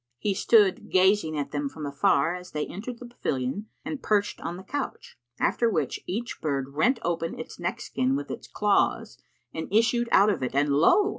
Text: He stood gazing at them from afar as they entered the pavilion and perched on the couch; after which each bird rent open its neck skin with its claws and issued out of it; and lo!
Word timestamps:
He 0.17 0.33
stood 0.33 0.89
gazing 0.89 1.37
at 1.37 1.51
them 1.51 1.69
from 1.69 1.85
afar 1.85 2.33
as 2.33 2.53
they 2.53 2.65
entered 2.65 2.97
the 2.97 3.05
pavilion 3.05 3.67
and 3.85 4.01
perched 4.01 4.41
on 4.41 4.57
the 4.57 4.63
couch; 4.63 5.15
after 5.39 5.69
which 5.69 5.99
each 6.07 6.41
bird 6.41 6.69
rent 6.73 6.97
open 7.03 7.39
its 7.39 7.59
neck 7.59 7.79
skin 7.81 8.15
with 8.15 8.31
its 8.31 8.47
claws 8.47 9.19
and 9.53 9.67
issued 9.71 10.09
out 10.11 10.31
of 10.31 10.41
it; 10.41 10.55
and 10.55 10.69
lo! 10.69 11.09